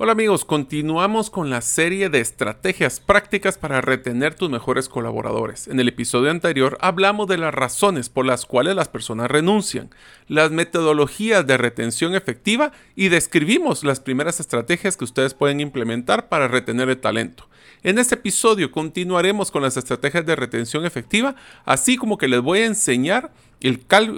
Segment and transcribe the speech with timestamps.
[0.00, 5.66] Hola amigos, continuamos con la serie de estrategias prácticas para retener tus mejores colaboradores.
[5.66, 9.90] En el episodio anterior hablamos de las razones por las cuales las personas renuncian,
[10.28, 16.46] las metodologías de retención efectiva y describimos las primeras estrategias que ustedes pueden implementar para
[16.46, 17.48] retener el talento.
[17.82, 21.34] En este episodio continuaremos con las estrategias de retención efectiva,
[21.64, 23.32] así como que les voy a enseñar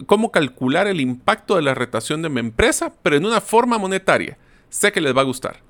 [0.05, 4.37] cómo calcular el impacto de la retención de mi empresa, pero en una forma monetaria.
[4.69, 5.70] Sé que les va a gustar.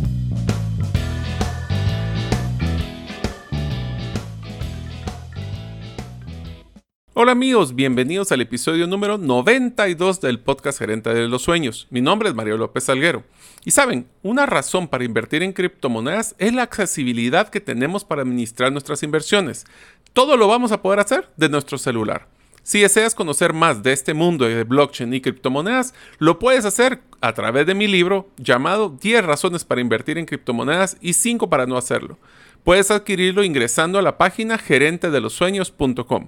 [7.23, 11.85] Hola amigos, bienvenidos al episodio número 92 del podcast Gerente de los Sueños.
[11.91, 13.23] Mi nombre es Mario López Salguero.
[13.63, 18.71] Y saben, una razón para invertir en criptomonedas es la accesibilidad que tenemos para administrar
[18.71, 19.67] nuestras inversiones.
[20.13, 22.27] Todo lo vamos a poder hacer de nuestro celular.
[22.63, 27.33] Si deseas conocer más de este mundo de blockchain y criptomonedas, lo puedes hacer a
[27.33, 31.77] través de mi libro llamado 10 razones para invertir en criptomonedas y 5 para no
[31.77, 32.17] hacerlo.
[32.63, 36.27] Puedes adquirirlo ingresando a la página gerentedelosueños.com.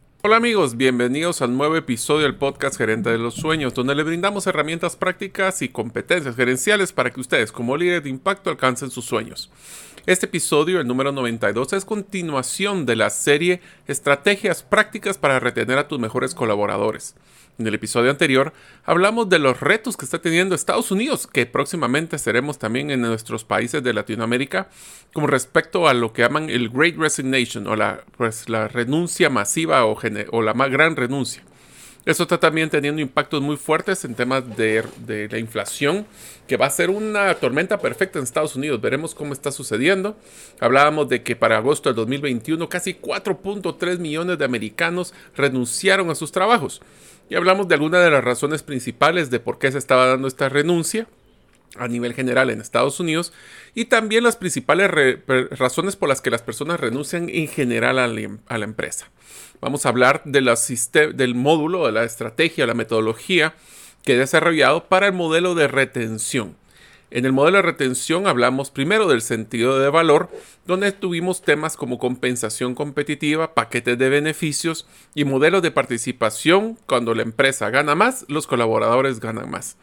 [0.23, 4.45] Hola amigos, bienvenidos al nuevo episodio del podcast Gerente de los Sueños, donde le brindamos
[4.45, 9.49] herramientas prácticas y competencias gerenciales para que ustedes como líderes de impacto alcancen sus sueños.
[10.05, 15.87] Este episodio, el número 92, es continuación de la serie Estrategias prácticas para retener a
[15.87, 17.15] tus mejores colaboradores.
[17.59, 18.53] En el episodio anterior
[18.85, 23.43] hablamos de los retos que está teniendo Estados Unidos, que próximamente seremos también en nuestros
[23.43, 24.69] países de Latinoamérica,
[25.13, 29.97] como respecto a lo que llaman el Great Resignation o la, pues, renuncia masiva o,
[30.31, 31.43] o la más gran renuncia.
[32.03, 36.07] Eso está también teniendo impactos muy fuertes en temas de, de, la inflación,
[36.47, 38.81] que va a ser una tormenta perfecta en Estados Unidos.
[38.81, 40.17] Veremos cómo está sucediendo.
[40.59, 46.31] Hablábamos de que para agosto del 2021 casi 4.3 millones de americanos renunciaron a sus
[46.31, 46.81] trabajos.
[47.31, 50.49] Y hablamos de algunas de las razones principales de por qué se estaba dando esta
[50.49, 51.07] renuncia
[51.77, 53.31] a nivel general en Estados Unidos
[53.73, 54.91] y también las principales
[55.51, 59.11] razones por las que las personas renuncian en general a la, empresa.
[59.61, 60.41] Vamos a hablar de
[61.13, 63.53] del módulo, de la estrategia, la metodología
[64.03, 66.57] que he desarrollado para el modelo de retención.
[67.13, 70.29] En el modelo de retención hablamos primero del sentido de valor,
[70.65, 76.77] donde tuvimos temas como compensación competitiva, paquetes de beneficios y modelos de participación.
[76.85, 79.75] Cuando la empresa gana más, los colaboradores ganan más.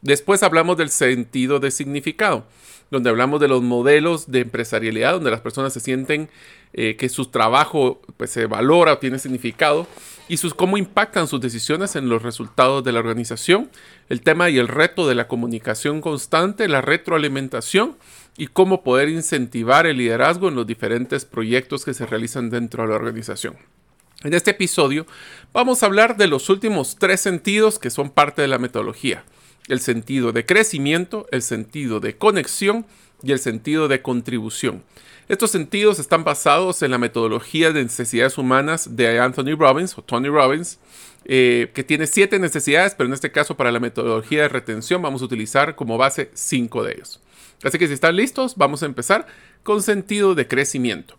[0.00, 2.46] Después hablamos del sentido de significado,
[2.92, 6.28] donde hablamos de los modelos de empresarialidad, donde las personas se sienten
[6.74, 9.86] eh, que su trabajo pues, se valora o tiene significado
[10.28, 13.70] y sus, cómo impactan sus decisiones en los resultados de la organización,
[14.10, 17.96] el tema y el reto de la comunicación constante, la retroalimentación
[18.36, 22.90] y cómo poder incentivar el liderazgo en los diferentes proyectos que se realizan dentro de
[22.90, 23.56] la organización.
[24.22, 25.06] En este episodio
[25.54, 29.24] vamos a hablar de los últimos tres sentidos que son parte de la metodología.
[29.68, 32.86] El sentido de crecimiento, el sentido de conexión
[33.22, 34.82] y el sentido de contribución.
[35.28, 40.28] Estos sentidos están basados en la metodología de necesidades humanas de Anthony Robbins o Tony
[40.28, 40.78] Robbins,
[41.24, 45.22] eh, que tiene siete necesidades, pero en este caso para la metodología de retención vamos
[45.22, 47.20] a utilizar como base cinco de ellos.
[47.62, 49.26] Así que si están listos, vamos a empezar
[49.62, 51.16] con sentido de crecimiento.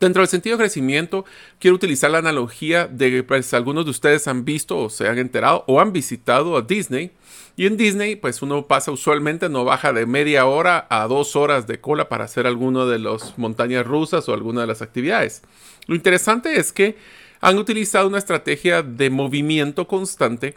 [0.00, 1.24] Dentro del sentido de crecimiento,
[1.58, 5.18] quiero utilizar la analogía de que pues, algunos de ustedes han visto o se han
[5.18, 7.10] enterado o han visitado a Disney.
[7.56, 11.66] Y en Disney, pues uno pasa usualmente, no baja de media hora a dos horas
[11.66, 15.42] de cola para hacer alguno de las montañas rusas o alguna de las actividades.
[15.88, 16.96] Lo interesante es que
[17.40, 20.56] han utilizado una estrategia de movimiento constante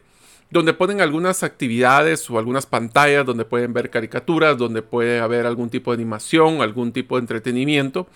[0.52, 5.70] donde ponen algunas actividades o algunas pantallas donde pueden ver caricaturas, donde puede haber algún
[5.70, 8.08] tipo de animación, algún tipo de entretenimiento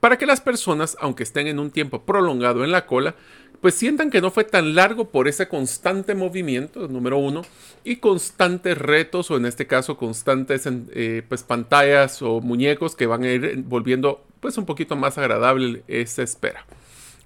[0.00, 3.14] para que las personas, aunque estén en un tiempo prolongado en la cola,
[3.60, 7.42] pues sientan que no fue tan largo por ese constante movimiento, número uno,
[7.84, 13.22] y constantes retos, o en este caso constantes eh, pues, pantallas o muñecos que van
[13.24, 16.64] a ir volviendo pues un poquito más agradable esa espera.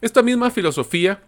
[0.01, 1.21] Esta misma filosofía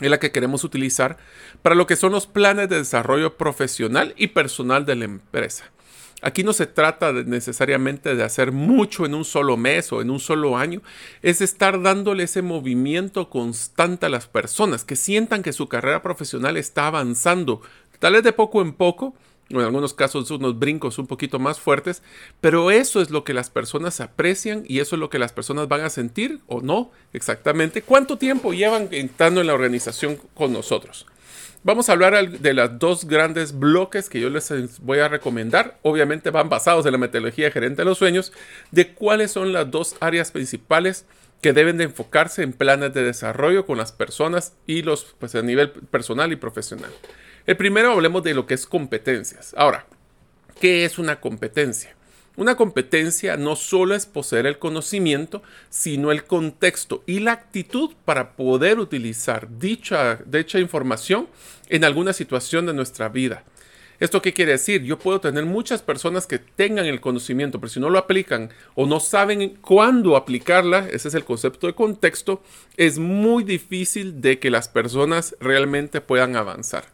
[0.00, 1.16] es la que queremos utilizar
[1.62, 5.71] para lo que son los planes de desarrollo profesional y personal de la empresa.
[6.22, 10.20] Aquí no se trata necesariamente de hacer mucho en un solo mes o en un
[10.20, 10.80] solo año,
[11.20, 16.56] es estar dándole ese movimiento constante a las personas, que sientan que su carrera profesional
[16.56, 17.60] está avanzando,
[17.98, 19.14] tal vez de poco en poco,
[19.52, 22.02] o en algunos casos unos brincos un poquito más fuertes,
[22.40, 25.68] pero eso es lo que las personas aprecian y eso es lo que las personas
[25.68, 27.82] van a sentir o no exactamente.
[27.82, 31.06] ¿Cuánto tiempo llevan estando en la organización con nosotros?
[31.64, 35.78] Vamos a hablar de los dos grandes bloques que yo les voy a recomendar.
[35.82, 38.32] Obviamente van basados en la metodología gerente de los sueños,
[38.72, 41.06] de cuáles son las dos áreas principales
[41.40, 45.42] que deben de enfocarse en planes de desarrollo con las personas y los pues a
[45.42, 46.90] nivel personal y profesional.
[47.46, 49.54] El primero hablemos de lo que es competencias.
[49.56, 49.86] Ahora,
[50.60, 51.94] ¿qué es una competencia?
[52.34, 58.32] Una competencia no solo es poseer el conocimiento, sino el contexto y la actitud para
[58.32, 61.28] poder utilizar dicha, dicha información
[61.68, 63.44] en alguna situación de nuestra vida.
[64.00, 64.82] ¿Esto qué quiere decir?
[64.82, 68.86] Yo puedo tener muchas personas que tengan el conocimiento, pero si no lo aplican o
[68.86, 72.42] no saben cuándo aplicarla, ese es el concepto de contexto,
[72.78, 76.86] es muy difícil de que las personas realmente puedan avanzar.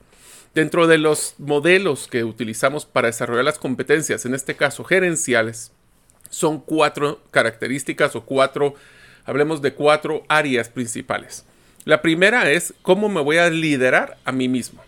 [0.58, 5.70] Dentro de los modelos que utilizamos para desarrollar las competencias, en este caso gerenciales,
[6.30, 8.74] son cuatro características o cuatro,
[9.24, 11.44] hablemos de cuatro áreas principales.
[11.84, 14.82] La primera es cómo me voy a liderar a mí mismo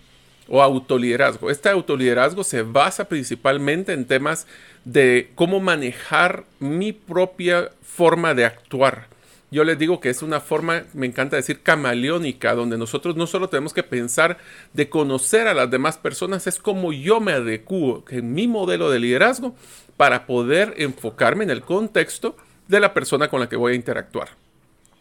[0.48, 1.52] o autoliderazgo.
[1.52, 4.48] Este autoliderazgo se basa principalmente en temas
[4.84, 9.06] de cómo manejar mi propia forma de actuar
[9.50, 13.48] yo les digo que es una forma, me encanta decir, camaleónica, donde nosotros no solo
[13.48, 14.38] tenemos que pensar
[14.72, 19.00] de conocer a las demás personas, es como yo me adecuo en mi modelo de
[19.00, 19.54] liderazgo
[19.96, 22.36] para poder enfocarme en el contexto
[22.68, 24.28] de la persona con la que voy a interactuar.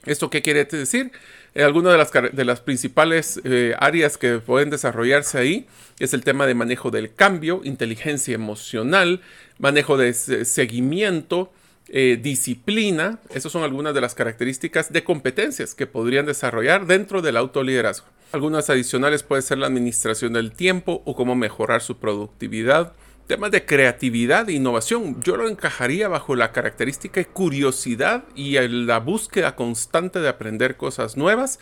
[0.05, 1.11] ¿Esto qué quiere decir?
[1.53, 5.67] Eh, algunas de las, principales eh, áreas que pueden desarrollarse ahí
[5.99, 9.21] es el tema de manejo del cambio, inteligencia emocional,
[9.57, 11.51] manejo de seguimiento,
[11.91, 17.37] eh, disciplina, esas son algunas de las características de competencias que podrían desarrollar dentro del
[17.37, 18.07] autoliderazgo.
[18.31, 22.93] Algunas adicionales puede ser la administración del tiempo o cómo mejorar su productividad.
[23.29, 28.97] Temas de creatividad e innovación, yo lo encajaría bajo la característica de curiosidad y la
[28.97, 31.59] búsqueda constante de aprender cosas nuevas.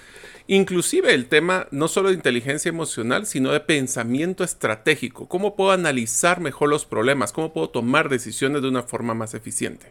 [0.47, 5.27] Inclusive el tema no solo de inteligencia emocional, sino de pensamiento estratégico.
[5.27, 7.33] ¿Cómo puedo analizar mejor los problemas?
[7.33, 9.87] ¿Cómo puedo tomar decisiones de una forma más eficiente?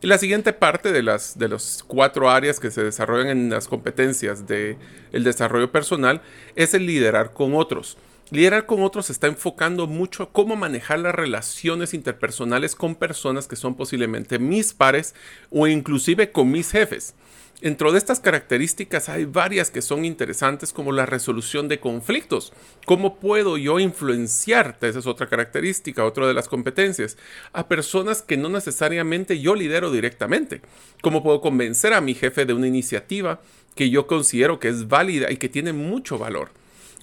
[0.00, 3.68] Y la siguiente parte de las de los cuatro áreas que se desarrollan en las
[3.68, 4.78] competencias del
[5.12, 6.22] el desarrollo personal
[6.56, 7.98] es el liderar con otros.
[8.32, 13.56] Liderar con otros está enfocando mucho a cómo manejar las relaciones interpersonales con personas que
[13.56, 15.16] son posiblemente mis pares
[15.50, 17.14] o inclusive con mis jefes.
[17.60, 22.52] Dentro de estas características hay varias que son interesantes como la resolución de conflictos.
[22.86, 24.78] ¿Cómo puedo yo influenciar?
[24.80, 27.18] Esa es otra característica, otra de las competencias.
[27.52, 30.62] A personas que no necesariamente yo lidero directamente.
[31.02, 33.40] ¿Cómo puedo convencer a mi jefe de una iniciativa
[33.74, 36.59] que yo considero que es válida y que tiene mucho valor?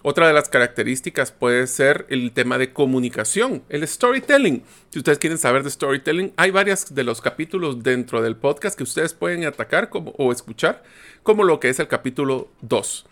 [0.09, 4.63] Otra de las características puede ser el tema de comunicación, el storytelling.
[4.89, 8.86] Si ustedes quieren saber de storytelling, hay varios de los capítulos dentro del podcast que
[8.86, 10.81] ustedes pueden atacar o escuchar,
[11.24, 13.06] como lo que es el capítulo 2.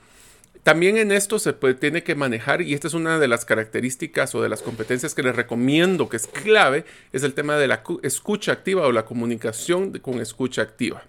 [0.63, 4.41] También en esto se tiene que manejar, y esta es una de las características o
[4.41, 8.53] de las competencias que les recomiendo que es clave, es el tema de la escucha
[8.53, 11.03] activa o la comunicación con escucha activa.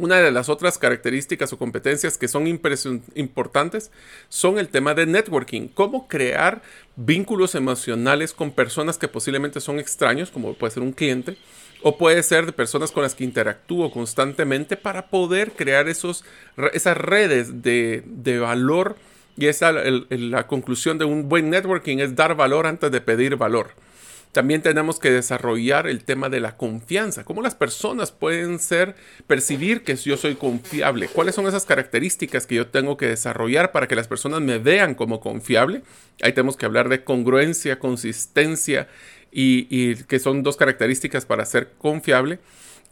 [0.00, 3.90] Una de las otras características o competencias que son importantes
[4.30, 6.62] son el tema de networking, cómo crear
[6.96, 11.36] vínculos emocionales con personas que posiblemente son extraños, como puede ser un cliente,
[11.82, 16.24] o puede ser de personas con las que interactúo constantemente para poder crear esos,
[16.72, 18.96] esas redes de, valor.
[19.36, 23.74] Y esa, la conclusión de un buen networking es dar valor antes de pedir valor.
[24.32, 27.24] También tenemos que desarrollar el tema de la confianza.
[27.24, 28.94] ¿Cómo las personas pueden ser,
[29.26, 31.08] percibir que yo soy confiable?
[31.08, 34.94] ¿Cuáles son esas características que yo tengo que desarrollar para que las personas me vean
[34.94, 35.82] como confiable?
[36.22, 38.86] Ahí tenemos que hablar de congruencia, consistencia
[39.32, 42.38] y, y que son dos características para ser confiable.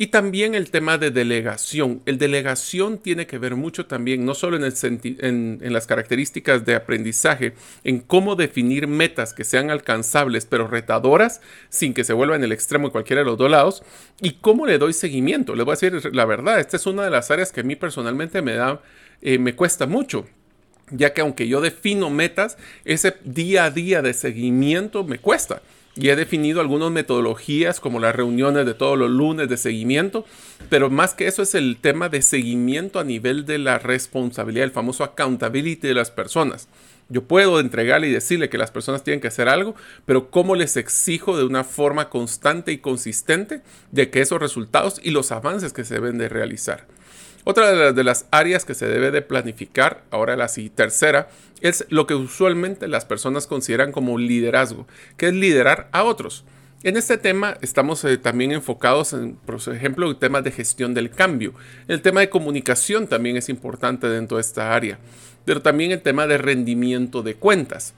[0.01, 2.03] Y también el tema de delegación.
[2.07, 4.75] El delegación tiene que ver mucho también, no solo en, el
[5.19, 11.41] en, en, las características de aprendizaje, en cómo definir metas que sean alcanzables pero retadoras,
[11.69, 13.83] sin que se vuelva en el extremo de cualquiera de los dos lados,
[14.23, 15.57] y cómo le doy seguimiento.
[15.57, 17.75] Les voy a decir la verdad, esta es una de las áreas que a mí
[17.75, 18.81] personalmente me da,
[19.21, 20.27] eh, me cuesta mucho
[20.91, 25.61] ya que aunque yo defino metas, ese día a día de seguimiento me cuesta.
[25.99, 30.25] Y he definido algunas metodologías como las reuniones de todos los lunes de seguimiento,
[30.69, 34.71] pero más que eso es el tema de seguimiento a nivel de la responsabilidad, el
[34.71, 36.69] famoso accountability de las personas.
[37.09, 39.75] Yo puedo entregarle y decirle que las personas tienen que hacer algo,
[40.07, 45.11] pero ¿cómo les exijo de una forma constante y consistente de que esos resultados y
[45.11, 46.87] los avances que se deben de realizar?
[47.51, 51.31] Otra de las, áreas que se debe de planificar, ahora la tercera,
[51.63, 54.87] es lo que usualmente las personas consideran como liderazgo,
[55.17, 56.45] que es liderar a otros.
[56.83, 61.09] En este tema estamos eh, también enfocados en, por ejemplo, el tema de gestión del
[61.09, 61.55] cambio.
[61.89, 64.99] El tema de comunicación también es importante dentro de esta área,
[65.47, 67.95] pero también el tema de rendimiento de cuentas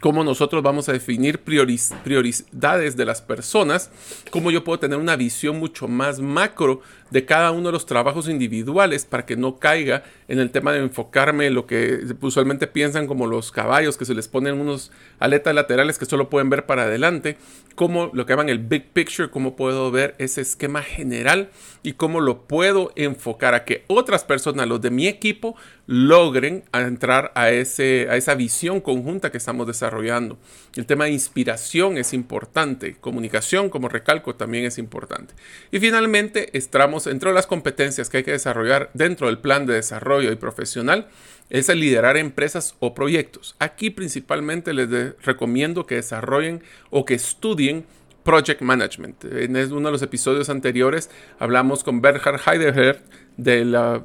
[0.00, 3.90] cómo nosotros vamos a definir prioridades de las personas,
[4.30, 8.28] cómo yo puedo tener una visión mucho más macro de cada uno de los trabajos
[8.28, 13.06] individuales para que no caiga en el tema de enfocarme en lo que usualmente piensan
[13.06, 16.82] como los caballos que se les ponen unos aletas laterales que solo pueden ver para
[16.82, 17.36] adelante,
[17.78, 21.50] como lo que llaman el big picture, cómo puedo ver ese esquema general
[21.84, 25.54] y cómo lo puedo enfocar a que otras personas, los de mi equipo,
[25.86, 30.38] logren entrar a, ese, a esa visión conjunta que estamos desarrollando.
[30.74, 35.34] El tema de inspiración es importante, comunicación, como recalco, también es importante.
[35.70, 40.32] Y finalmente, estamos entre las competencias que hay que desarrollar dentro del plan de desarrollo
[40.32, 41.06] y profesional
[41.50, 43.56] es el liderar empresas o proyectos.
[43.58, 47.84] Aquí principalmente les recomiendo que desarrollen o que estudien
[48.28, 49.24] Project Management.
[49.24, 53.02] En uno de los episodios anteriores hablamos con Berhard Heidegger
[53.38, 54.02] de la,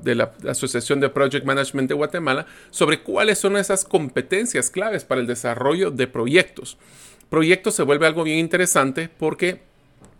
[0.48, 5.92] Asociación de Project Management de Guatemala sobre cuáles son esas competencias claves para el desarrollo
[5.92, 6.78] de proyectos.
[7.30, 9.64] Proyectos se vuelve algo bien interesante porque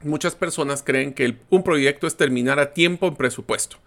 [0.02, 3.78] muchas personas creen que un proyecto es terminar a tiempo en presupuesto.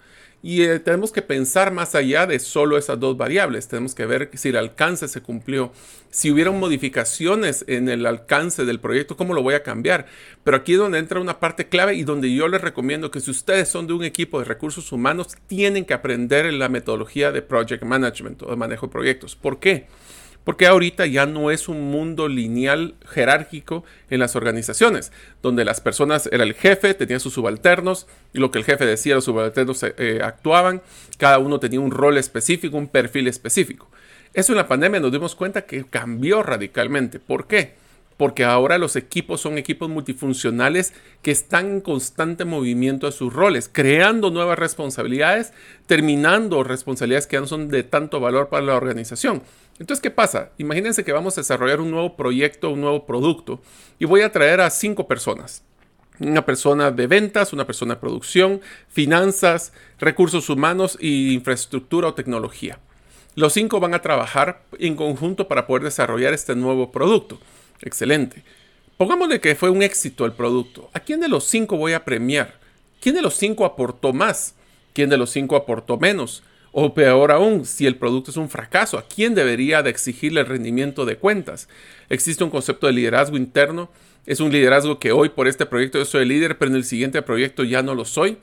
[0.47, 3.67] Y eh, tenemos que pensar más allá de solo esas dos variables.
[3.67, 5.73] Tenemos que ver si el alcance se cumplió,
[6.11, 10.07] si hubieron modificaciones en el alcance del proyecto, cómo lo voy a cambiar.
[10.45, 13.33] Pero aquí es donde entra una parte clave y donde yo les recomiendo que si
[13.33, 17.83] ustedes son de un equipo de recursos humanos, tienen que aprender la metodología de project
[17.83, 19.35] management o de manejo de proyectos.
[19.35, 19.89] ¿Por qué?
[20.47, 25.11] Porque ahorita ya no es un mundo lineal jerárquico en las organizaciones,
[25.43, 29.17] donde las personas, era el jefe, tenía sus subalternos, y lo que el jefe decía,
[29.17, 30.83] los subalternos eh, eh, actuaban,
[31.19, 33.91] cada uno tenía un rol específico, un perfil específico.
[34.35, 37.19] Eso en la pandemia nos dimos cuenta que cambió radicalmente.
[37.19, 37.75] ¿Por qué?
[38.17, 40.93] Porque ahora los equipos son equipos multifuncionales
[41.23, 45.53] que están en constante movimiento a sus roles, creando nuevas responsabilidades,
[45.87, 49.43] terminando responsabilidades que no son de tanto valor para la organización.
[49.79, 50.53] Entonces, ¿qué pasa?
[50.57, 53.61] Imagínense que vamos a desarrollar un nuevo proyecto, un nuevo producto,
[53.99, 55.63] y voy a traer a cinco personas.
[56.19, 62.79] Una persona de ventas, una persona de producción, finanzas, recursos humanos y infraestructura o tecnología.
[63.35, 67.39] Los cinco van a trabajar en conjunto para poder desarrollar este nuevo producto.
[67.83, 68.43] Excelente.
[68.97, 70.91] Pongámosle que fue un éxito el producto.
[70.95, 72.59] ¿A quién de los cinco voy a premiar?
[73.01, 74.55] ¿Quién de los cinco aportó más?
[74.95, 76.43] ¿Quién de los cinco aportó menos?
[76.73, 80.47] O peor aún, si el producto es un fracaso, ¿a quién debería de exigirle el
[80.47, 81.69] rendimiento de cuentas?
[82.09, 83.91] Existe un concepto de liderazgo interno.
[84.27, 86.85] Es un liderazgo que hoy por este proyecto yo soy el líder, pero en el
[86.85, 88.39] siguiente proyecto ya no lo soy.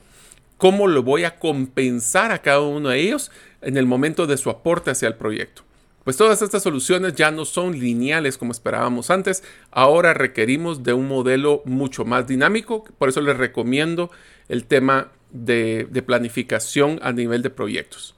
[0.56, 4.50] ¿Cómo lo voy a compensar a cada uno de ellos en el momento de su
[4.50, 5.62] aporte hacia el proyecto?
[6.04, 11.08] Pues todas estas soluciones ya no son lineales como esperábamos antes, ahora requerimos de un
[11.08, 14.10] modelo mucho más dinámico, por eso les recomiendo
[14.48, 18.14] el tema de, planificación a nivel de proyectos.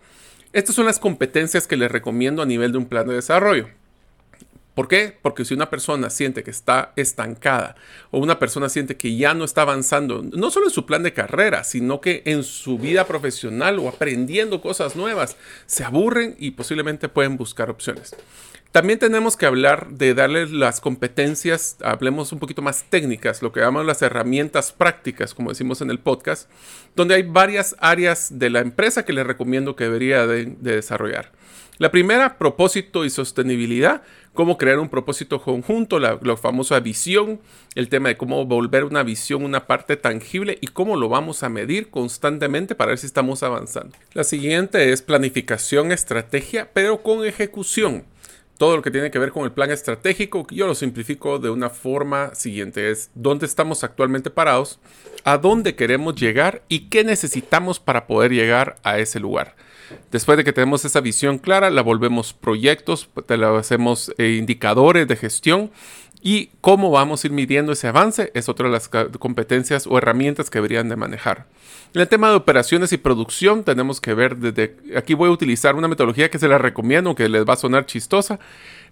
[0.53, 3.69] Estas son las competencias que les recomiendo a nivel de un plan de desarrollo.
[4.77, 5.17] ¿Por qué?
[5.23, 7.77] Porque si una persona siente que está estancada
[8.11, 11.15] o una persona siente que ya no está avanzando, no solo en su plan de
[11.15, 17.09] carrera, sino que en su vida profesional o aprendiendo cosas nuevas, se aburren y posiblemente
[17.09, 18.15] pueden buscar opciones.
[18.73, 23.61] También tenemos que hablar de darles las competencias, hablemos un poquito más técnicas, lo que
[23.61, 26.51] llamamos las herramientas prácticas, como decimos en el podcast,
[26.95, 31.33] donde hay varias áreas de la empresa que les recomiendo que debería de desarrollar.
[31.79, 37.39] La primera, propósito y sostenibilidad, cómo crear un propósito conjunto, la, famosa visión,
[37.75, 41.51] el tema de cómo volver una visión una parte tangible y cómo lo vamos a
[41.51, 43.95] medir constantemente para ver si estamos avanzando.
[44.15, 48.05] La siguiente es planificación, estrategia, pero con ejecución.
[48.59, 51.69] Todo lo que tiene que ver con el plan estratégico, yo lo simplifico de una
[51.69, 54.79] forma siguiente, es dónde estamos actualmente parados,
[55.25, 59.57] a dónde queremos llegar y qué necesitamos para poder llegar a ese lugar.
[60.11, 65.17] Después de que tenemos esa visión clara, la volvemos proyectos, la hacemos eh, indicadores de
[65.17, 65.71] gestión
[66.23, 70.51] y cómo vamos a ir midiendo ese avance es otra de las competencias o herramientas
[70.51, 71.47] que deberían de manejar.
[71.95, 75.77] En el tema de operaciones y producción tenemos que ver desde aquí voy a utilizar
[75.77, 78.41] una metodología que se la recomiendo, que les va a sonar chistosa,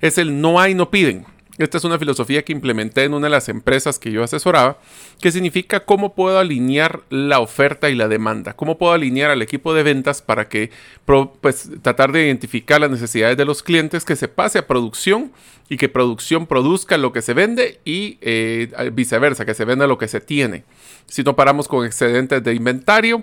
[0.00, 1.26] es el no hay, no piden.
[1.56, 4.78] Esta es una filosofía que implementé en una de las empresas que yo asesoraba,
[5.20, 9.72] que significa cómo puedo alinear la oferta y la demanda, cómo puedo alinear al equipo
[9.72, 10.70] de ventas para que
[11.04, 15.30] pues, tratar de identificar las necesidades de los clientes, que se pase a producción
[15.68, 19.96] y que producción produzca lo que se vende y eh, viceversa, que se venda lo
[19.96, 20.64] que se tiene.
[21.06, 23.22] Si no paramos con excedentes de inventario,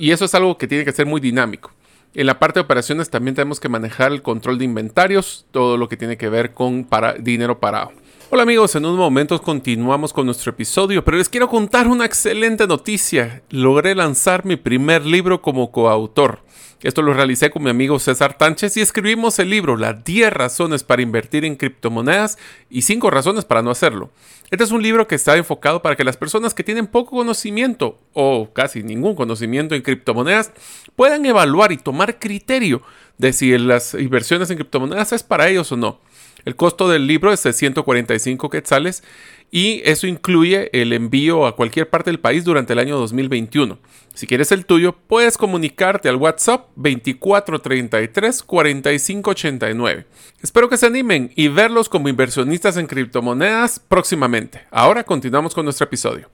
[0.00, 1.70] y eso es algo que tiene que ser muy dinámico.
[2.14, 5.88] En la parte de operaciones también tenemos que manejar el control de inventarios, todo lo
[5.88, 7.92] que tiene que ver con para, dinero parado.
[8.34, 12.66] Hola amigos, en unos momentos continuamos con nuestro episodio, pero les quiero contar una excelente
[12.66, 13.42] noticia.
[13.50, 16.40] Logré lanzar mi primer libro como coautor.
[16.82, 20.82] Esto lo realicé con mi amigo César Tánchez y escribimos el libro Las 10 razones
[20.82, 22.38] para invertir en criptomonedas
[22.70, 24.08] y 5 razones para no hacerlo.
[24.50, 27.98] Este es un libro que está enfocado para que las personas que tienen poco conocimiento
[28.14, 30.52] o casi ningún conocimiento en criptomonedas
[30.96, 32.80] puedan evaluar y tomar criterio
[33.18, 36.00] de si las inversiones en criptomonedas es para ellos o no.
[36.44, 39.02] El costo del libro es de 145 quetzales
[39.50, 43.78] y eso incluye el envío a cualquier parte del país durante el año 2021.
[44.14, 50.06] Si quieres el tuyo, puedes comunicarte al WhatsApp 2433 4589.
[50.42, 54.62] Espero que se animen y verlos como inversionistas en criptomonedas próximamente.
[54.70, 56.28] Ahora continuamos con nuestro episodio.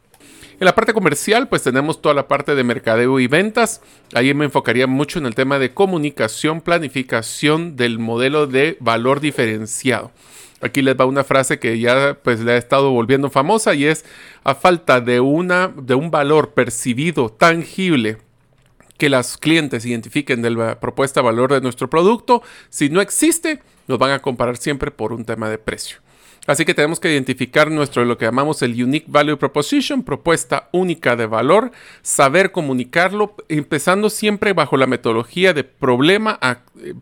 [0.60, 3.80] En la parte comercial, pues tenemos toda la parte de mercadeo y ventas.
[4.12, 10.10] Ahí me enfocaría mucho en el tema de comunicación, planificación del modelo de valor diferenciado.
[10.60, 14.04] Aquí les va una frase que ya pues le ha estado volviendo famosa y es
[14.42, 18.18] a falta de una de un valor percibido tangible
[18.96, 24.00] que los clientes identifiquen de la propuesta valor de nuestro producto, si no existe, nos
[24.00, 26.00] van a comparar siempre por un tema de precio.
[26.49, 31.14] Así que tenemos que identificar nuestro lo que llamamos el Unique Value Proposition, propuesta única
[31.14, 36.40] de valor, saber comunicarlo, empezando siempre bajo la metodología de problema,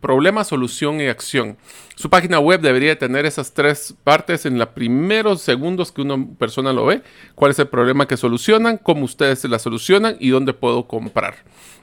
[0.00, 1.58] problema, solución y acción.
[1.94, 6.72] Su página web debería tener esas tres partes en los primeros segundos que una persona
[6.72, 7.02] lo ve.
[7.36, 8.78] ¿Cuál es el problema que solucionan?
[8.78, 10.16] ¿Cómo ustedes la solucionan?
[10.18, 11.36] ¿Y dónde puedo comprar?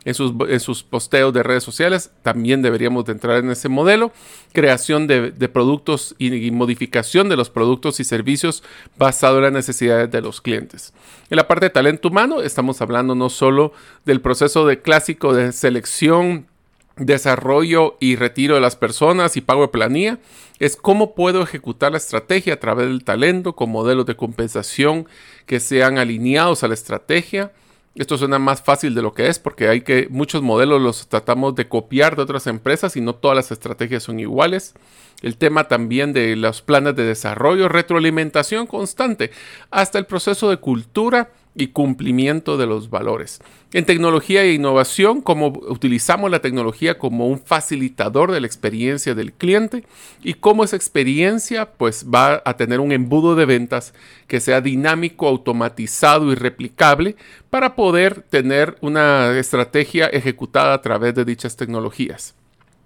[0.06, 0.14] En
[0.60, 2.12] sus, posteos de redes sociales.
[2.22, 4.12] También deberíamos de entrar en ese modelo.
[4.52, 8.64] Creación de, productos y, modificación de los productos y servicios
[8.98, 10.94] basado en las necesidades de los clientes.
[11.30, 13.74] En la parte de talento humano estamos hablando no solo
[14.06, 16.48] del proceso de clásico de selección,
[16.96, 20.20] desarrollo y retiro de las personas y pago de planilla,
[20.60, 25.08] es cómo puedo ejecutar la estrategia a través del talento con modelos de compensación
[25.48, 27.52] que sean alineados a la estrategia
[27.96, 31.54] esto suena más fácil de lo que es porque hay que muchos modelos los tratamos
[31.56, 34.74] de copiar de otras empresas y no todas las estrategias son iguales.
[35.22, 39.32] El tema también de los planes de desarrollo, retroalimentación constante,
[39.72, 43.40] hasta el proceso de cultura y cumplimiento de los valores.
[43.74, 49.34] En tecnología e innovación, cómo utilizamos la tecnología como un facilitador de la experiencia del
[49.34, 49.84] cliente
[50.24, 53.94] y cómo esa experiencia pues va a tener un embudo de ventas
[54.28, 57.16] que sea dinámico, automatizado y replicable
[57.50, 62.36] para poder tener una estrategia ejecutada a través de dichas tecnologías.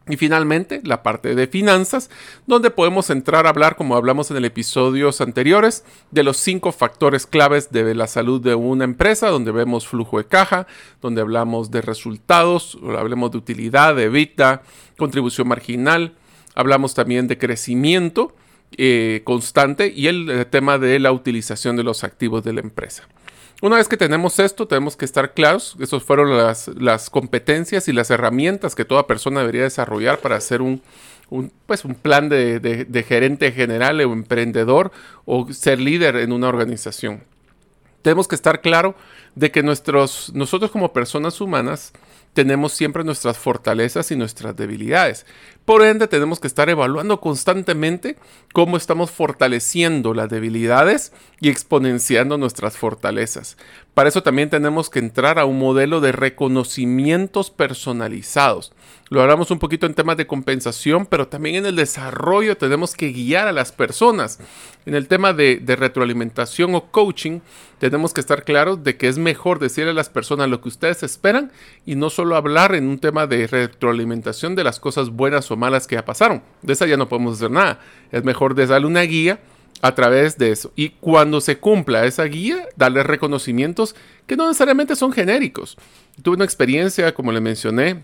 [0.09, 2.09] Y finalmente, la parte de finanzas,
[2.45, 7.27] donde podemos entrar a hablar, como hablamos en el episodios anteriores, de los cinco factores
[7.27, 10.67] claves de la salud de una empresa, donde vemos flujo de caja,
[11.01, 14.63] donde hablamos de resultados, hablamos de utilidad, de vida,
[14.97, 16.13] contribución marginal,
[16.55, 18.33] hablamos también de crecimiento
[18.77, 23.07] eh, constante y el, el tema de la utilización de los activos de la empresa.
[23.59, 25.75] Una vez que tenemos esto, tenemos que estar claros.
[25.79, 30.81] Esas fueron las, competencias y las herramientas que toda persona debería desarrollar para hacer un,
[31.65, 34.91] pues un plan de, gerente general o emprendedor
[35.25, 37.23] o ser líder en una organización.
[38.03, 38.93] Tenemos que estar claro
[39.33, 41.93] de que nuestros, nosotros como personas humanas
[42.33, 45.25] tenemos siempre nuestras fortalezas y nuestras debilidades.
[45.65, 48.15] Por ende, tenemos que estar evaluando constantemente
[48.53, 53.57] cómo estamos fortaleciendo las debilidades y exponenciando nuestras fortalezas.
[53.97, 58.71] Para eso también tenemos que entrar a un modelo de reconocimientos personalizados.
[59.09, 63.11] Lo hablamos un poquito en temas de compensación, pero también en el desarrollo tenemos que
[63.11, 64.37] guiar a las personas.
[64.85, 67.39] En el tema de, retroalimentación o coaching,
[67.79, 71.01] tenemos que estar claros de que es mejor decirle a las personas lo que ustedes
[71.01, 71.51] esperan
[71.83, 75.87] y no solo hablar en un tema de retroalimentación de las cosas buenas o malas
[75.87, 76.43] que ya pasaron.
[76.61, 77.79] De esa ya no podemos hacer nada.
[78.11, 79.39] Es mejor darle una guía
[79.81, 80.71] a través de eso.
[80.75, 85.77] Y cuando se cumpla esa guía, darle reconocimientos que no necesariamente son genéricos.
[86.21, 88.03] Tuve una experiencia, como le mencioné,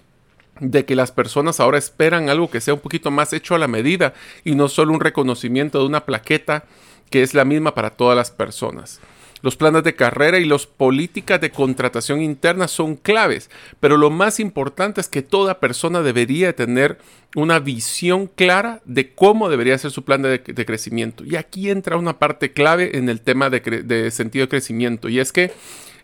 [0.60, 3.68] de que las personas ahora esperan algo que sea un poquito más hecho a la
[3.68, 6.66] medida y no solo un reconocimiento de una plaqueta
[7.10, 9.00] que es la misma para todas las personas.
[9.44, 13.50] Los planes de carrera y las políticas de contratación interna son claves,
[13.82, 16.98] pero lo más importante es que toda persona debería tener
[17.36, 21.26] una visión clara de cómo debería ser su plan de, crecimiento.
[21.26, 25.20] Y aquí entra una parte clave en el tema de, de sentido de crecimiento, y
[25.20, 25.52] es que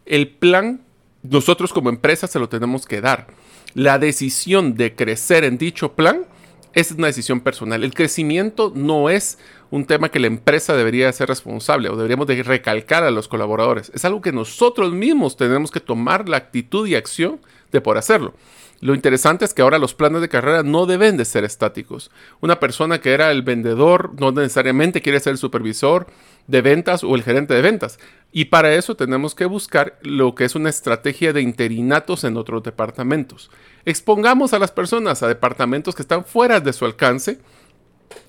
[0.05, 0.81] el plan
[1.23, 3.27] nosotros como empresa se lo tenemos que dar.
[3.73, 6.25] La decisión de crecer en dicho plan
[6.73, 7.83] es una decisión personal.
[7.83, 9.37] El crecimiento no es
[9.71, 13.91] un tema que la empresa debería ser responsable o deberíamos de recalcar a los colaboradores.
[13.93, 17.39] Es algo que nosotros mismos tenemos que tomar la actitud y acción
[17.71, 18.33] de por hacerlo.
[18.81, 22.11] Lo interesante es que ahora los planes de carrera no deben de ser estáticos.
[22.39, 26.07] Una persona que era el vendedor no necesariamente quiere ser el supervisor
[26.47, 27.99] de ventas o el gerente de ventas.
[28.31, 32.63] Y para eso tenemos que buscar lo que es una estrategia de interinatos en otros
[32.63, 33.51] departamentos.
[33.85, 37.39] Expongamos a las personas a departamentos que están fuera de su alcance,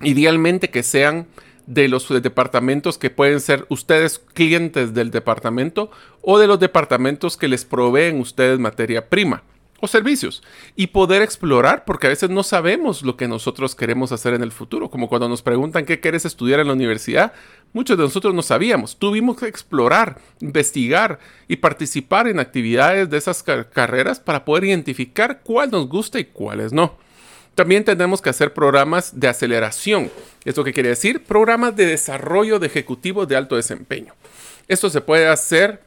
[0.01, 1.27] idealmente que sean
[1.67, 7.47] de los departamentos que pueden ser ustedes clientes del departamento o de los departamentos que
[7.47, 9.43] les proveen ustedes materia prima
[9.81, 10.41] o servicios
[10.75, 14.51] y poder explorar porque a veces no sabemos lo que nosotros queremos hacer en el
[14.51, 17.33] futuro, como cuando nos preguntan qué quieres estudiar en la universidad,
[17.73, 23.43] muchos de nosotros no sabíamos, tuvimos que explorar, investigar y participar en actividades de esas
[23.43, 26.95] carreras para poder identificar cuál nos gusta y cuáles no.
[27.55, 30.09] También tenemos que hacer programas de aceleración.
[30.45, 31.23] ¿Esto qué quiere decir?
[31.25, 34.13] Programas de desarrollo de ejecutivos de alto desempeño.
[34.69, 35.81] Esto se puede hacer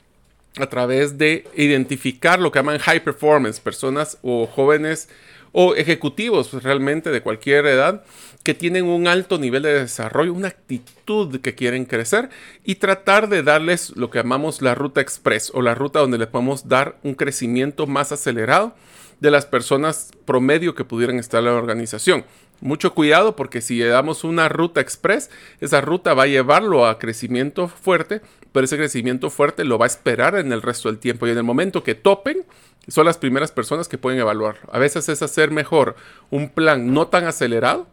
[0.57, 5.09] a través de identificar lo que llaman high performance, personas o jóvenes
[5.53, 8.05] o ejecutivos realmente de cualquier edad
[8.43, 12.29] que tienen un alto nivel de desarrollo, una actitud que quieren crecer
[12.65, 16.29] y tratar de darles lo que llamamos la ruta express o la ruta donde les
[16.29, 18.75] podemos dar un crecimiento más acelerado
[19.21, 22.25] de las personas promedio que pudieran estar en la organización.
[22.61, 26.99] Mucho cuidado porque si le damos una ruta express, esa ruta va a llevarlo a
[26.99, 28.21] crecimiento fuerte,
[28.55, 31.39] pero ese crecimiento fuerte lo va a esperar en el resto del tiempo y en
[31.39, 32.45] el momento que topen,
[32.87, 34.59] son las primeras personas que pueden evaluar.
[34.71, 35.97] A veces es hacer mejor
[36.31, 37.89] un plan no tan acelerado,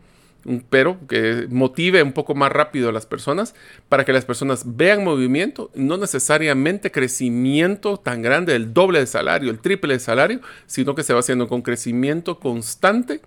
[0.69, 3.55] pero que motive un poco más rápido a las personas
[3.89, 9.49] para que las personas vean movimiento, no necesariamente crecimiento tan grande, el doble de salario,
[9.49, 13.21] el triple de salario, sino que se va haciendo con crecimiento constante,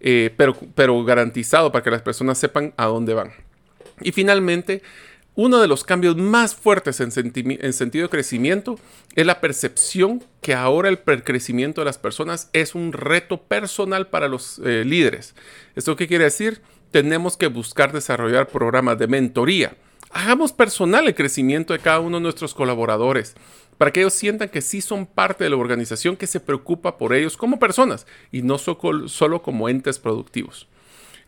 [0.00, 3.30] eh, pero, pero garantizado para que las personas sepan a dónde van.
[4.02, 4.82] Y finalmente,
[5.42, 7.10] uno de los cambios más fuertes en,
[7.72, 8.78] sentido de crecimiento
[9.16, 14.28] es la percepción que ahora el crecimiento de las personas es un reto personal para
[14.28, 15.34] los eh, líderes.
[15.76, 16.60] ¿Esto qué quiere decir?
[16.90, 19.74] Tenemos que buscar desarrollar programas de mentoría.
[20.10, 23.34] Hagamos personal el crecimiento de cada uno de nuestros colaboradores
[23.78, 27.14] para que ellos sientan que sí son parte de la organización que se preocupa por
[27.14, 30.68] ellos como personas y no solo como entes productivos.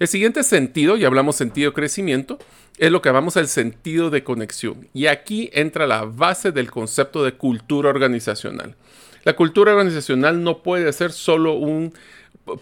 [0.02, 2.40] El siguiente sentido, y hablamos sentido de crecimiento,
[2.78, 4.88] es lo que llamamos el sentido de conexión.
[4.94, 8.76] Y aquí entra la base del concepto de cultura organizacional.
[9.24, 11.94] La cultura organizacional no puede ser solo un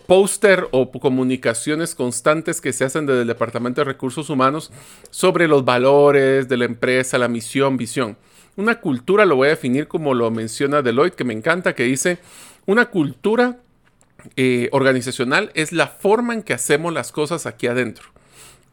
[0.07, 4.71] póster o comunicaciones constantes que se hacen desde el Departamento de Recursos Humanos
[5.11, 8.19] sobre los valores de la empresa, la misión, visión.
[8.57, 12.19] Una cultura lo voy a definir como lo menciona Deloitte, que me encanta, que dice,
[12.67, 13.59] una cultura
[14.37, 18.11] eh, organizacional es la forma en que hacemos las cosas aquí adentro.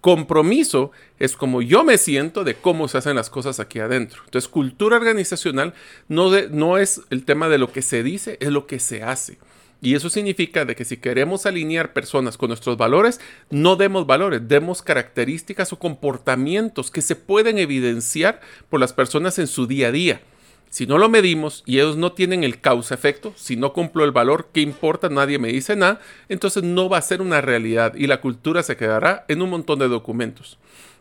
[0.01, 4.21] Compromiso es como yo me siento de cómo se hacen las cosas aquí adentro.
[4.25, 5.73] Entonces, cultura organizacional
[6.07, 9.37] no, no es el tema de lo que se dice, es lo que se hace.
[9.81, 13.19] Y eso significa de que si queremos alinear personas con nuestros valores,
[13.51, 19.47] no demos valores, demos características o comportamientos que se pueden evidenciar por las personas en
[19.47, 20.21] su día a día.
[20.69, 24.49] Si no lo medimos y ellos no tienen el causa-efecto, si no cumplo el valor,
[24.53, 25.09] ¿qué importa?
[25.09, 25.99] Nadie me dice nada,
[26.29, 29.79] entonces no va a ser una realidad y la cultura se quedará en un montón
[29.79, 30.57] de documentos.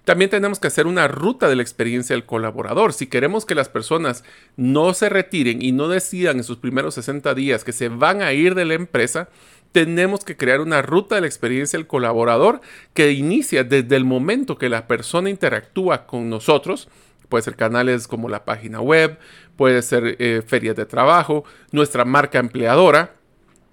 [0.07, 2.93] También tenemos que hacer una ruta de la experiencia del colaborador.
[2.93, 4.23] Si queremos que las personas
[4.57, 8.33] no se retiren y no decidan en sus primeros 60 días que se van a
[8.33, 9.29] ir de la empresa,
[9.73, 12.61] tenemos que crear una ruta de la experiencia del colaborador
[12.95, 16.89] que inicia desde el momento que la persona interactúa con nosotros.
[17.29, 19.19] Puede ser canales como la página web,
[19.57, 23.15] puede ser eh, ferias de trabajo, nuestra marca empleadora,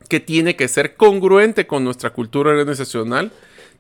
[0.10, 3.32] que tiene que ser congruente con nuestra cultura organizacional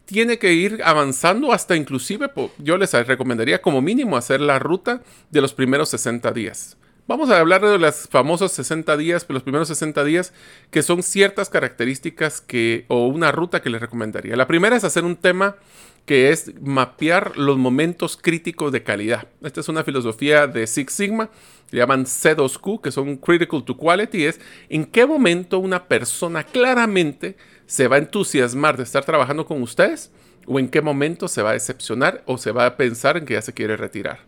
[0.05, 5.41] tiene que ir avanzando hasta inclusive, yo les recomendaría como mínimo hacer la ruta de
[5.41, 6.77] los primeros 60 días.
[7.05, 10.33] Vamos a hablar de los famosos 60 días, los primeros 60 días,
[10.71, 14.37] que son ciertas características que, o una ruta que les recomendaría.
[14.37, 15.57] La primera es hacer un tema
[16.05, 19.27] que es mapear los momentos críticos de calidad.
[19.41, 21.29] Esta es una filosofía de Six Sigma,
[21.69, 24.39] se llaman C2Q, que son Critical to Quality, es
[24.69, 27.35] en qué momento una persona claramente
[27.65, 30.11] se va a entusiasmar de estar trabajando con ustedes
[30.45, 33.33] o en qué momento se va a decepcionar o se va a pensar en que
[33.33, 34.19] ya se quiere retirar.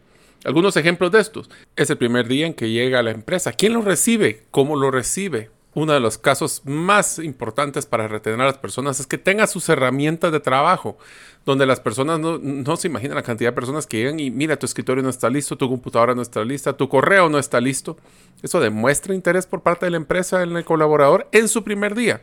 [0.45, 1.49] Algunos ejemplos de estos.
[1.75, 3.51] Es el primer día en que llega a la empresa.
[3.51, 4.43] ¿Quién lo recibe?
[4.51, 5.49] ¿Cómo lo recibe?
[5.75, 9.67] Uno de los casos más importantes para retener a las personas es que tenga sus
[9.67, 10.97] herramientas de trabajo,
[11.45, 14.65] donde las personas no, se imaginan la cantidad de personas que llegan y mira, tu
[14.65, 17.97] escritorio no está listo, tu computadora no está lista, tu correo no está listo.
[18.41, 22.21] Eso demuestra interés por parte de la empresa en el colaborador en su primer día.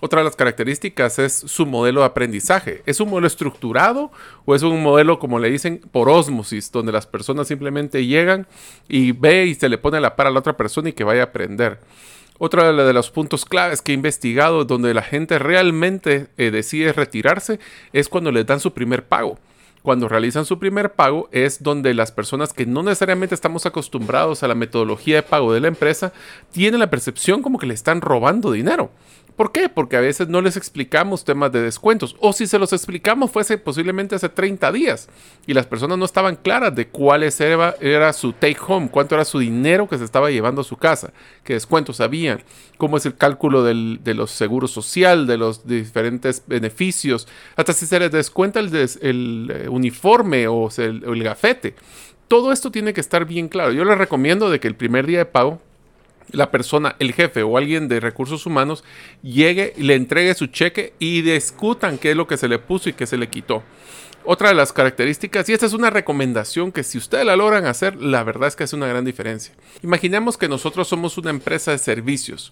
[0.00, 2.82] Otra de las características es su modelo de aprendizaje.
[2.86, 4.12] ¿Es un modelo estructurado
[4.44, 8.46] o es un modelo, como le dicen, por osmosis, donde las personas simplemente llegan
[8.88, 11.20] y ve y se le pone la par a la otra persona y que vaya
[11.20, 11.80] a aprender?
[12.38, 17.60] Otra de los puntos claves que he investigado donde la gente realmente eh, decide retirarse
[17.92, 19.38] es cuando les dan su primer pago.
[19.82, 24.48] Cuando realizan su primer pago es donde las personas que no necesariamente estamos acostumbrados a
[24.48, 26.12] la metodología de pago de la empresa
[26.50, 28.90] tienen la percepción como que le están robando dinero.
[29.36, 29.68] ¿Por qué?
[29.68, 32.14] Porque a veces no les explicamos temas de descuentos.
[32.20, 35.08] O si se los explicamos fuese posiblemente hace 30 días
[35.44, 39.24] y las personas no estaban claras de cuál era, era, su take home, cuánto era
[39.24, 42.44] su dinero que se estaba llevando a su casa, qué descuentos habían,
[42.76, 47.98] cómo es el cálculo de los seguros social, de los diferentes beneficios, hasta si se
[47.98, 51.74] les descuenta el, el eh, uniforme o el, el gafete.
[52.28, 53.72] Todo esto tiene que estar bien claro.
[53.72, 55.60] Yo les recomiendo de que el primer día de pago
[56.30, 58.84] la persona, el jefe o alguien de recursos humanos
[59.22, 62.94] llegue le entregue su cheque y discutan qué es lo que se le puso y
[62.94, 63.62] qué se le quitó.
[64.26, 68.00] Otra de las características, y esta es una recomendación que si ustedes la logran hacer,
[68.00, 69.54] la verdad es que hace una gran diferencia.
[69.82, 72.50] Imaginemos que nosotros somos una empresa de servicios.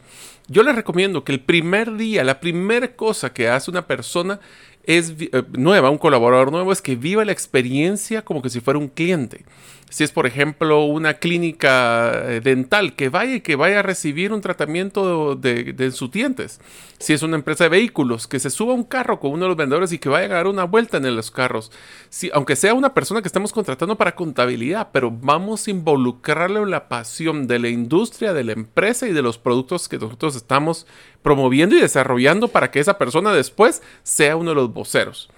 [0.49, 4.39] Yo les recomiendo que el primer día, la primera cosa que hace una persona
[4.85, 8.79] es eh, nueva, un colaborador nuevo, es que viva la experiencia como que si fuera
[8.79, 9.47] un cliente
[9.93, 14.33] si es por ejemplo una clínica eh, dental, que vaya y que vaya a recibir
[14.33, 16.63] un tratamiento de, de, sus dientes.
[16.99, 19.57] Si es una empresa de vehículos, que se suba un carro con uno de los
[19.59, 21.71] vendedores y que vaya a dar una vuelta en los carros.
[22.09, 26.71] Si, aunque sea una persona que estamos contratando para contabilidad, pero vamos a involucrarle en
[26.71, 30.87] la pasión de la industria, de la empresa y de los productos que nosotros estamos
[31.21, 35.29] promoviendo y desarrollando para que esa persona después sea uno de los voceros.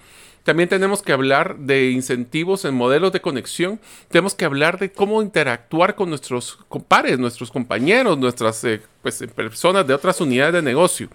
[0.45, 3.79] También tenemos que hablar de incentivos en modelos de conexión.
[4.09, 9.85] Tenemos que hablar de cómo interactuar con nuestros pares, nuestros compañeros, nuestras eh, pues, personas
[9.85, 11.09] de otras unidades de negocio.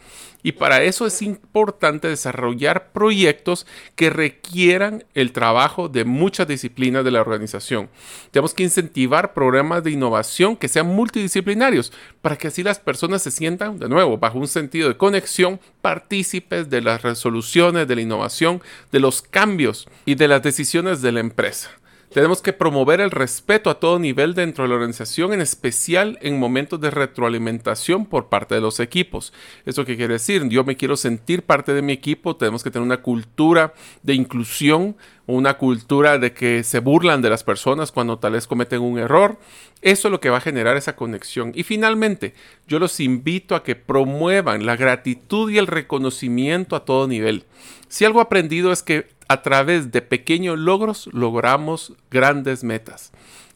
[0.45, 7.11] Y para eso es importante desarrollar proyectos que requieran el trabajo de muchas disciplinas de
[7.11, 7.91] la organización.
[8.31, 13.33] Tenemos que incentivar programas de innovación que sean multidisciplinarios para que así las personas se
[13.33, 18.63] sientan, de nuevo, bajo un sentido de conexión, partícipes de las resoluciones, de la innovación,
[18.93, 21.80] de los cambios y de las decisiones de la empresa.
[22.13, 26.41] Tenemos que promover el respeto a todo nivel dentro de la organización, en especial en
[26.41, 29.33] momentos de retroalimentación por parte de los equipos.
[29.65, 30.49] ¿Eso qué quiere decir?
[30.49, 34.97] Yo me quiero sentir parte de mi equipo, tenemos que tener una cultura de inclusión,
[35.27, 39.39] una cultura de que se burlan de las personas cuando tal vez cometen un error.
[39.81, 41.53] Eso es lo que va a generar esa conexión.
[41.55, 42.35] Y finalmente,
[42.67, 47.45] yo los invito a que promuevan la gratitud y el reconocimiento a todo nivel.
[47.87, 53.13] Si algo aprendido es que a través de pequeños logros logramos grandes metas.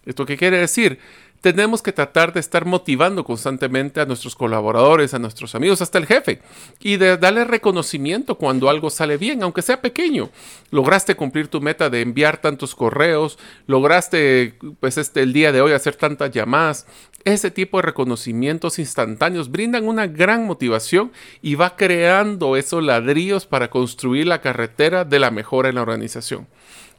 [0.07, 1.01] ¿Esto qué quiere decir?
[1.45, 6.07] tenemos que tratar de estar motivando constantemente a nuestros colaboradores, a nuestros amigos, hasta el
[6.07, 6.41] jefe,
[6.81, 10.31] y de darle reconocimiento cuando algo sale bien, aunque sea pequeño.
[10.71, 15.73] Lograste cumplir tu meta de enviar tantos correos, lograste, pues, este, el día de hoy
[15.73, 16.87] hacer tantas llamadas.
[17.25, 21.11] Ese tipo de reconocimientos instantáneos brindan una gran motivación
[21.41, 26.47] y va creando esos ladrillos para construir la carretera de la mejora en la organización.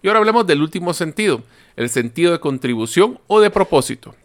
[0.01, 1.43] Y ahora hablemos del último sentido,
[1.75, 4.15] el sentido de contribución o de propósito.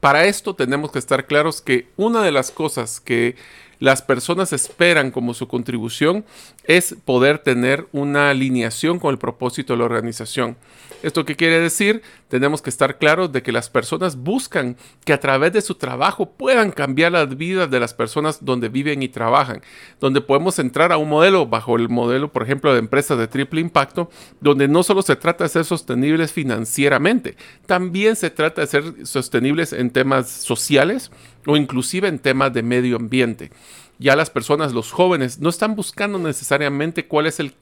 [0.00, 3.36] Para esto tenemos que estar claros que una de las cosas que
[3.78, 6.24] las personas esperan como su contribución
[6.68, 10.56] es poder tener una alineación con el propósito de la organización.
[11.02, 12.02] ¿Esto qué quiere decir?
[12.28, 16.30] Tenemos que estar claros de que las personas buscan que a través de su trabajo
[16.32, 19.62] puedan cambiar las vidas de las personas donde viven y trabajan,
[20.00, 23.60] donde podemos entrar a un modelo bajo el modelo, por ejemplo, de empresas de triple
[23.60, 29.06] impacto, donde no solo se trata de ser sostenibles financieramente, también se trata de ser
[29.06, 31.12] sostenibles en temas sociales
[31.46, 33.50] o inclusive en temas de medio ambiente
[33.98, 37.54] ya las personas, los jóvenes, no están buscando necesariamente cuál es el,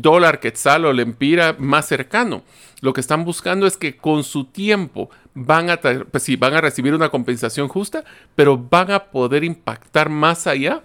[0.00, 2.42] dólar quetzal o el empira más cercano.
[2.80, 6.94] Lo que están buscando es que con su tiempo van a, pues van a recibir
[6.94, 8.04] una compensación justa,
[8.34, 10.82] pero van a poder impactar más allá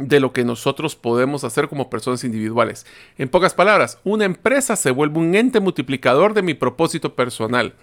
[0.00, 2.86] de lo que nosotros podemos hacer como personas individuales.
[3.18, 7.74] En pocas palabras, una empresa se vuelve un ente multiplicador de mi propósito personal.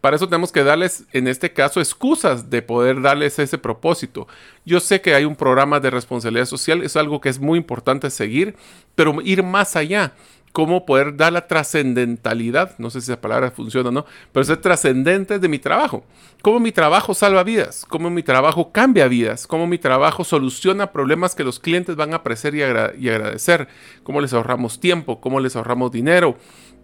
[0.00, 4.26] Para eso tenemos que darles, en este caso, excusas de poder darles ese propósito.
[4.64, 8.10] Yo sé que hay un programa de responsabilidad social, es algo que es muy importante
[8.10, 8.56] seguir,
[8.94, 10.12] pero ir más allá.
[10.52, 14.58] Cómo poder dar la trascendentalidad, no sé si esa palabra funciona o no, pero ser
[14.58, 16.04] trascendente de mi trabajo.
[16.42, 21.34] Cómo mi trabajo salva vidas, cómo mi trabajo cambia vidas, cómo mi trabajo soluciona problemas
[21.34, 23.68] que los clientes van a apreciar y, y agradecer,
[24.02, 26.36] cómo les ahorramos tiempo, cómo les ahorramos dinero.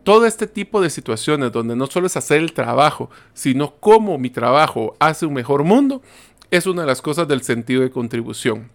[0.02, 4.30] Todo este tipo de situaciones donde no solo es hacer el trabajo, sino cómo mi
[4.30, 6.00] trabajo hace un mejor mundo,
[6.50, 8.70] es una de las cosas del sentido de contribución.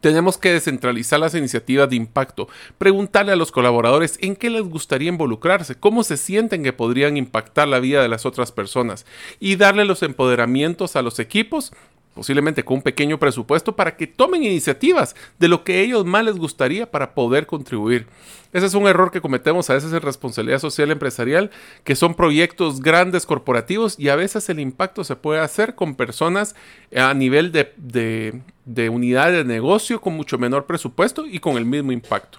[0.00, 5.08] Tenemos que descentralizar las iniciativas de impacto, preguntarle a los colaboradores en qué les gustaría
[5.08, 9.06] involucrarse, cómo se sienten que podrían impactar la vida de las otras personas
[9.40, 11.72] y darle los empoderamientos a los equipos
[12.16, 16.38] posiblemente con un pequeño presupuesto, para que tomen iniciativas de lo que ellos más les
[16.38, 18.06] gustaría para poder contribuir.
[18.54, 21.50] Ese es un error que cometemos a veces en responsabilidad social empresarial,
[21.84, 26.56] que son proyectos grandes corporativos y a veces el impacto se puede hacer con personas
[26.96, 31.66] a nivel de, de, de unidad de negocio con mucho menor presupuesto y con el
[31.66, 32.38] mismo impacto.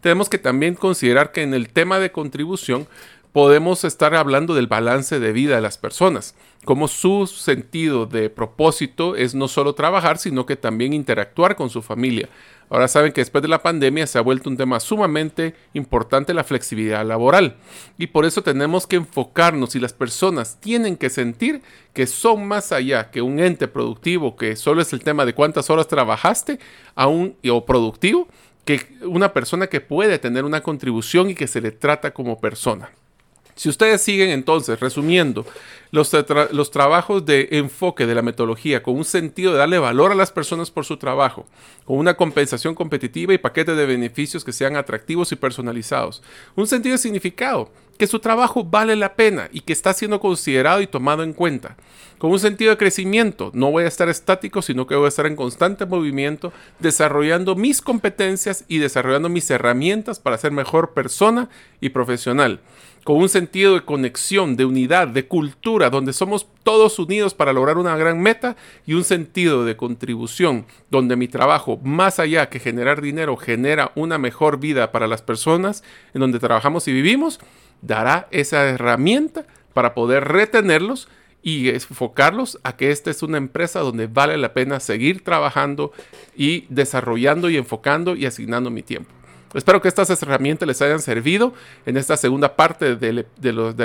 [0.00, 2.88] Tenemos que también considerar que en el tema de contribución
[3.32, 9.16] podemos estar hablando del balance de vida de las personas, como su sentido de propósito
[9.16, 12.28] es no solo trabajar, sino que también interactuar con su familia.
[12.68, 16.44] Ahora saben que después de la pandemia se ha vuelto un tema sumamente importante la
[16.44, 17.56] flexibilidad laboral
[17.98, 21.60] y por eso tenemos que enfocarnos y las personas tienen que sentir
[21.92, 25.68] que son más allá que un ente productivo que solo es el tema de cuántas
[25.68, 26.58] horas trabajaste
[26.94, 28.28] a un, o productivo,
[28.64, 32.90] que una persona que puede tener una contribución y que se le trata como persona.
[33.54, 35.44] Si ustedes siguen entonces, resumiendo,
[35.90, 36.10] los,
[36.52, 40.32] los, trabajos de enfoque de la metodología con un sentido de darle valor a las
[40.32, 41.46] personas por su trabajo,
[41.84, 46.22] con una compensación competitiva y paquetes de beneficios que sean atractivos y personalizados,
[46.56, 50.80] un sentido de significado, que su trabajo vale la pena y que está siendo considerado
[50.80, 51.76] y tomado en cuenta,
[52.16, 55.26] con un sentido de crecimiento, no voy a estar estático, sino que voy a estar
[55.26, 61.90] en constante movimiento, desarrollando mis competencias y desarrollando mis herramientas para ser mejor persona y
[61.90, 62.60] profesional
[63.04, 67.78] con un sentido de conexión, de unidad, de cultura, donde somos todos unidos para lograr
[67.78, 73.00] una gran meta y un sentido de contribución, donde mi trabajo, más allá que generar
[73.00, 75.82] dinero, genera una mejor vida para las personas
[76.14, 77.40] en donde trabajamos y vivimos,
[77.80, 81.08] dará esa herramienta para poder retenerlos
[81.42, 85.92] y enfocarlos a que esta es una empresa donde vale la pena seguir trabajando
[86.36, 89.10] y desarrollando y enfocando y asignando mi tiempo.
[89.54, 91.52] Espero que estas herramientas les hayan servido
[91.84, 93.24] en esta segunda parte de,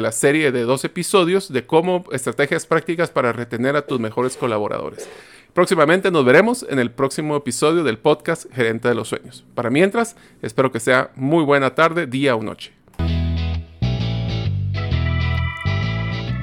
[0.01, 5.09] la serie de dos episodios de cómo estrategias prácticas para retener a tus mejores colaboradores.
[5.53, 9.43] Próximamente nos veremos en el próximo episodio del podcast Gerente de los Sueños.
[9.55, 12.73] Para mientras, espero que sea muy buena tarde, día o noche.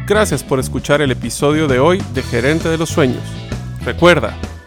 [0.07, 3.23] Gracias por escuchar el episodio de hoy de Gerente de los Sueños.
[3.85, 4.37] Recuerda,